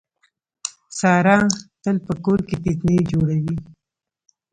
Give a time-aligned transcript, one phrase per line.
[0.99, 1.37] ساره
[1.83, 3.55] تل په کور کې فتنې جوړوي.